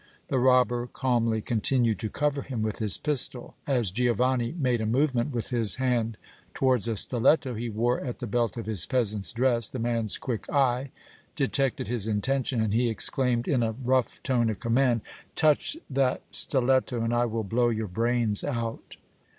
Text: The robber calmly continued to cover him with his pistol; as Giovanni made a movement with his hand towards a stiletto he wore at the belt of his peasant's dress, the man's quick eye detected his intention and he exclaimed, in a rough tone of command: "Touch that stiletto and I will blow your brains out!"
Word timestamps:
The 0.29 0.39
robber 0.39 0.87
calmly 0.87 1.41
continued 1.41 1.99
to 1.99 2.09
cover 2.09 2.41
him 2.41 2.63
with 2.63 2.79
his 2.79 2.97
pistol; 2.97 3.53
as 3.67 3.91
Giovanni 3.91 4.51
made 4.57 4.81
a 4.81 4.87
movement 4.87 5.31
with 5.31 5.49
his 5.49 5.75
hand 5.75 6.17
towards 6.55 6.87
a 6.87 6.95
stiletto 6.97 7.53
he 7.53 7.69
wore 7.69 7.99
at 8.01 8.17
the 8.17 8.25
belt 8.25 8.57
of 8.57 8.65
his 8.65 8.87
peasant's 8.87 9.31
dress, 9.31 9.69
the 9.69 9.77
man's 9.77 10.17
quick 10.17 10.49
eye 10.51 10.89
detected 11.35 11.87
his 11.87 12.07
intention 12.07 12.59
and 12.61 12.73
he 12.73 12.89
exclaimed, 12.89 13.47
in 13.47 13.61
a 13.61 13.73
rough 13.83 14.23
tone 14.23 14.49
of 14.49 14.59
command: 14.59 15.01
"Touch 15.35 15.77
that 15.87 16.23
stiletto 16.31 16.99
and 17.03 17.13
I 17.13 17.25
will 17.27 17.43
blow 17.43 17.69
your 17.69 17.87
brains 17.87 18.43
out!" 18.43 18.95